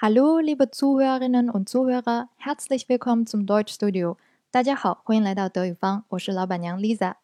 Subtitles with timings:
[0.00, 4.16] Hallo, liebe Zuhörerinnen und Zuhörer, herzlich willkommen zum Deutschstudio。
[4.52, 7.14] 大家好，欢迎来到德语方，我是老板娘 Lisa。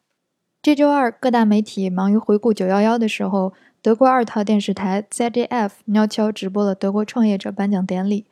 [0.61, 8.27] 这周二，各大媒体忙于回顾九幺幺的时候，德国二套电视台 ZDF 悄悄直播了德国创业者颁奖典礼，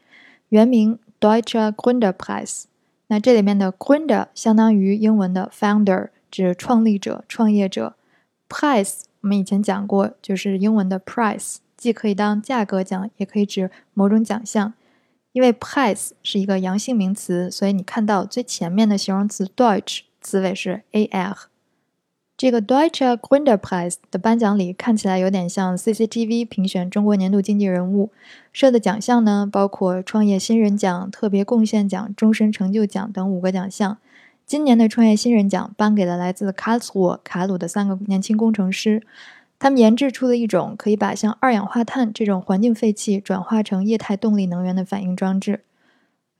[0.49, 2.65] 原名 Deutscher Gründerpreis。
[3.07, 7.95] 那这里面的 Gründer 相当于英文的 founder，指创立者、创业者。
[8.49, 11.59] Prize 我们以前讲过，就是英文的 price。
[11.83, 14.73] 既可以当价格奖，也可以指某种奖项。
[15.33, 21.35] 因为 price 是一个阳性名词，所以你看到最前面的形容词 Deutsch 词尾是 er。
[22.37, 28.13] 这个 Deutsche Gründerpreis 的颁奖礼看起来有点像 CCTV 评选中国年度经济人物
[28.53, 33.99] 设的奖项呢，包括创业新人奖、特别贡献奖、终身成就奖等五个奖项。
[34.47, 39.03] 今年的创业新人奖颁给了来自 Karlsruhe 卡鲁的三个年轻工程师。
[39.63, 45.61] 他们研制出了一种可以把像二氧化碳这种环境废气转化成液态动力能源的反应装置。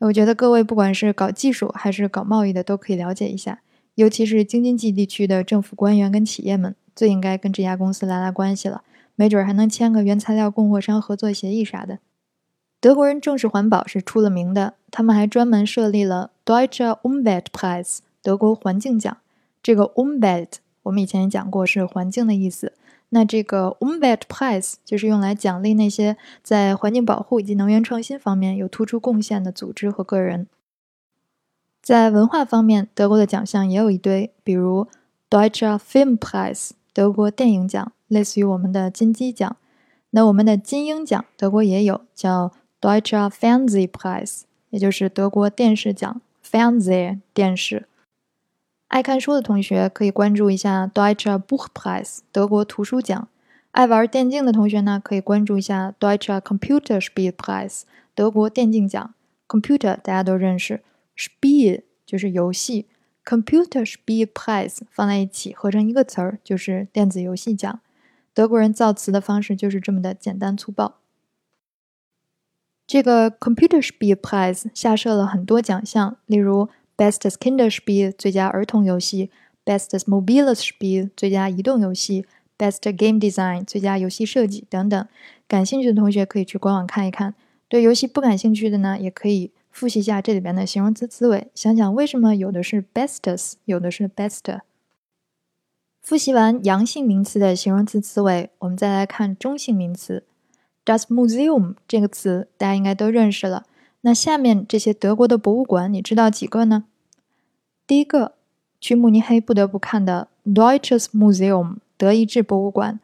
[0.01, 3.61] 我觉得各位不管是搞技术还是搞贸易的，都可以了解一下，
[3.95, 8.83] 尤其是京津冀地区的政府官员跟企业们，最应该跟这家公司拉拉关系了，
[9.15, 12.01] 没准还能签个原材料供货商合作协议啥的。
[12.81, 19.17] 德国人重视环保是出了名的，他们还专门设立了 Deutsche Umweltpreis 德国环境奖。
[19.63, 22.73] 这个 Umwelt 我们以前也讲过，是环境的意思。
[23.15, 30.47] 那这个 Umweltpreis 就是用来奖励那些在环境保护以及能源创新方面有突出贡献的组织和个人。
[31.83, 34.89] 在文化方面，德国的奖项也有一堆，比如
[35.29, 39.57] Deutsche Filmpreis 德国电影奖，类似于我们的金鸡奖。
[40.11, 47.89] 那我们的金鹰奖，德国也有，叫 Deutsche Fernsehpreis，也就是德国电视奖 Fernseh 电视。
[48.93, 53.27] 爱看书的同学可以关注一下 Deutsche Buchpreis 德国图书奖。
[53.71, 57.85] 爱玩电竞的同学呢，可以关注一下 Deutsche Computerspielpreis
[58.15, 59.15] 德国电竞奖。
[59.49, 60.83] Computer 大家都认识
[61.17, 62.87] ，Spiel 就是游戏
[63.25, 67.81] ，Computerspielpreis 放在一起合成一个词儿就是电子游戏奖。
[68.35, 70.99] 德国人造词的方式就是这么的简单粗暴。
[72.87, 76.69] 这个 Computerspielpreis 下设了很多奖项，例如。
[76.97, 79.31] Best Kinderspiel 最佳儿童游戏
[79.65, 82.27] ，Best Mobiles Spiel 最佳移动游戏
[82.59, 85.09] ，Best Game Design 最佳游戏设计等等。
[85.49, 87.35] 感兴趣的同学可以去官网看一看。
[87.69, 94.61] 对游戏不感兴趣的呢，也可以复习一下这里边的形容词词尾，想想为什么有的是 Bestes，有的是 Best。
[96.03, 100.25] 复习完阳性名词的形容词词尾，我们再来看中性名词。
[100.85, 103.65] Das Museum 这个词大家应该都认识了。
[104.03, 106.85] 那下面这些德国的博物馆，你知道几个呢？
[107.87, 108.35] 第一个，
[108.81, 113.01] 去慕尼黑不得不看的 Deutsches Museum 德意志博物馆。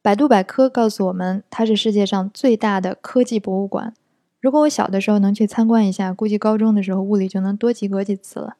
[0.00, 3.92] 百度百科告诉我们，它是世界上最大的科技博物馆。
[4.40, 8.56] 如果我小的时候能去参观一下，估计高中的时候物理就能多及格几次了。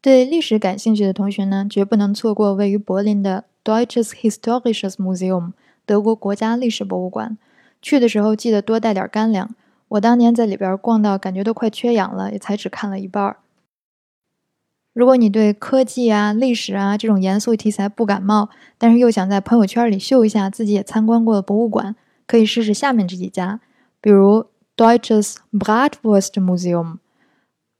[0.00, 5.54] 对历史感兴趣的同学呢，绝不能错过位于柏林的 Deutsches Historisches Museum
[5.84, 7.36] 德国国家历史博物馆。
[7.82, 9.52] 去的时候记得多带点干粮。
[9.88, 13.36] 我当年在里边逛到，感觉都快缺氧了，也才只看了一半儿。
[14.92, 21.96] 如果你对科技啊、历史啊这种严肃题材不感冒，但是又想在朋友圈里秀一下自己也参观过的博物馆，
[22.26, 23.60] 可以试试下面这几家，
[24.00, 24.46] 比如
[24.76, 26.98] Deutsches Bratwurst Museum。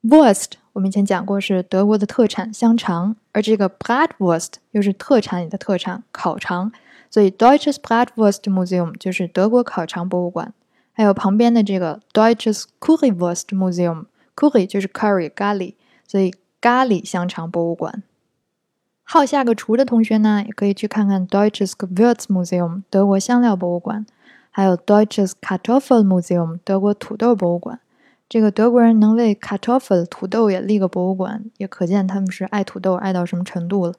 [0.02, 6.72] Wurst 我们以前讲过是德国的特产香肠，而这个 Bratwurst 又是特产里的特产烤肠，
[7.08, 10.52] 所以 Deutsches Bratwurst Museum 就是德国烤肠博物馆。
[10.94, 15.74] 还有旁边的这个 Deutsches Currywurst Museum，Curry 就是 curry 咖喱，
[16.06, 18.02] 所以咖喱香肠博物馆。
[19.02, 24.06] 好下个厨的同学呢，也可以去看看 Deutsches Gewürz Museum 德国香料博物馆，
[24.50, 27.80] 还有 Deutsches Kartoffel Museum 德国土豆博物馆。
[28.26, 33.94] 这个德国人能为 Kartoffel 土豆也立个博物馆，也可见他们是爱土豆爱到什么程度了。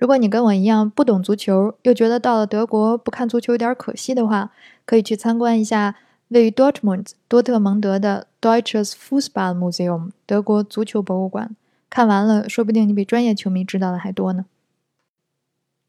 [0.00, 4.52] 如果你跟我一样不懂足球，又觉得到了德国不看足球有点可惜的话，
[4.86, 5.96] 可以去参观一下
[6.28, 11.56] 位于 Dortmund 多特蒙德的 Deutsches Fußball Museum 德国足球博物馆。
[11.90, 14.46] 看完了，说不定你比专业球迷知道的还多呢。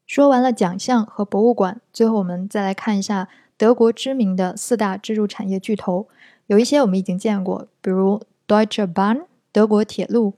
[0.08, 6.08] 说完了奖项和博物馆，最后我们再来看一下德国知名的四大支柱产业巨头。
[6.48, 10.34] 有一些我们已经见过，比如 Deutsche Bahn 德国铁路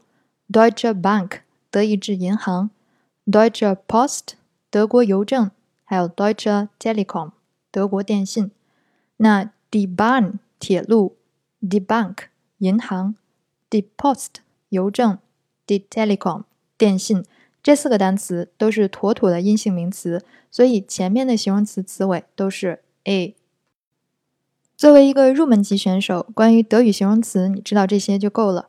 [0.53, 1.39] ，Deutsche Bank
[1.71, 2.69] 德意志银行。
[3.25, 4.35] Deutsche Post
[4.69, 5.51] 德国邮政，
[5.85, 7.31] 还有 Deutsche Telekom
[7.71, 8.51] 德国电信。
[9.19, 11.17] 那 Debahn 铁路
[11.61, 12.17] ，Debank
[12.59, 13.15] 银行
[13.71, 14.29] ，Depost
[14.71, 15.19] 邮政
[15.67, 16.43] ，De Telekom
[16.77, 17.25] 电信，
[17.63, 23.37] 这四个单词都是妥妥的阴性名词，所以前面的形容词词尾都是 a。
[24.77, 28.69] 作为一个入门级选手，关于德语形容词，你知道这些就够了。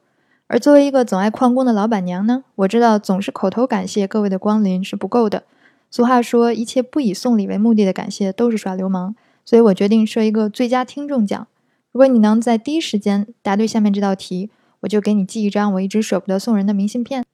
[0.54, 5.46] 而作为一个总爱旷工的老板娘呢，我知道总是口头感谢各位的光临是不够的。
[5.90, 9.16] 俗话说，一切不以送礼为目的的感谢都是耍流氓。
[9.44, 11.48] 所以我决定设一个最佳听众奖。
[11.92, 14.52] 如果你能在第一时间答对下面这道题，
[14.82, 17.26] 我就给你寄一张我一直舍不得送人的明信片。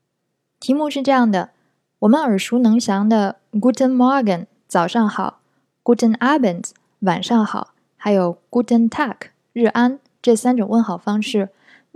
[0.62, 1.50] 题目是这样的：
[2.00, 5.42] 我们耳熟能详的 Guten Morgen 早上好
[5.84, 6.70] ，Guten Abend
[7.00, 9.16] 晚上好，还有 Guten Tag
[9.52, 11.50] 日安这三种问好方式，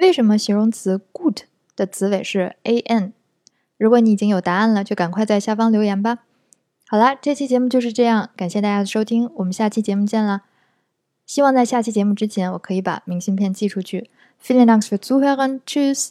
[0.03, 1.44] 为什么形容词 good
[1.77, 3.13] 的词尾是 an？
[3.77, 6.19] 如果你已经有答案了，就赶快在下方留言吧。
[6.89, 10.41] 好啦，这期节目就是这样，感谢大家的收听，我们下期节目见啦！
[11.25, 14.09] 希望在下期节目之前，我可以把明信片寄出去。
[14.45, 16.09] Vielen Dank fürs Zuhören, Tschüss。